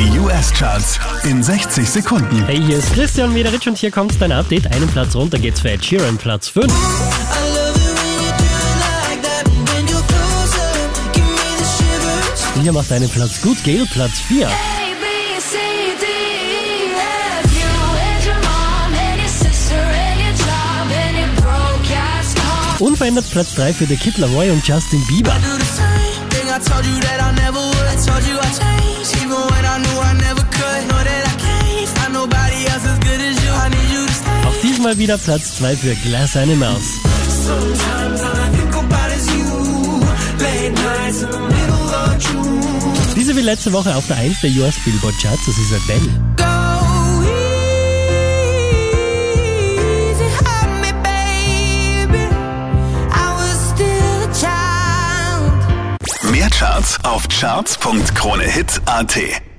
Die 0.00 0.18
US-Charts 0.18 0.98
in 1.24 1.42
60 1.42 1.86
Sekunden. 1.86 2.42
Hey, 2.46 2.56
hier 2.56 2.78
ist 2.78 2.90
Christian 2.94 3.34
Mederitsch 3.34 3.66
und 3.66 3.76
hier 3.76 3.90
kommt 3.90 4.18
dein 4.18 4.32
Update. 4.32 4.66
Einen 4.72 4.88
Platz 4.88 5.14
runter 5.14 5.38
geht's 5.38 5.60
für 5.60 5.72
Ed 5.72 5.84
Sheeran, 5.84 6.16
Platz 6.16 6.48
5. 6.48 6.72
Hier 12.62 12.72
macht 12.72 12.90
einen 12.92 13.10
Platz 13.10 13.42
gut, 13.42 13.62
Gail, 13.62 13.86
Platz 13.92 14.20
4. 14.20 14.48
Unverändert 22.78 23.30
Platz 23.30 23.54
3 23.54 23.74
für 23.74 23.84
The 23.84 23.96
Kid 23.96 24.16
Laroi 24.16 24.50
und 24.50 24.66
Justin 24.66 25.06
Bieber. 25.08 25.36
Diesmal 34.80 34.96
wieder 34.96 35.18
Platz 35.18 35.56
2 35.56 35.76
für 35.76 35.94
Glass 35.94 36.38
Animals. 36.38 36.98
Diese 43.14 43.36
wie 43.36 43.42
letzte 43.42 43.74
Woche 43.74 43.94
auf 43.94 44.06
der 44.06 44.16
1 44.16 44.40
der 44.40 44.52
US 44.52 44.76
Billboard 44.82 45.20
Charts, 45.20 45.44
das 45.44 45.58
ist 45.58 45.74
Adele. 45.74 46.08
Mehr 56.32 56.48
Charts 56.48 56.98
auf 57.04 57.28
charts.kronehit.at. 57.28 59.49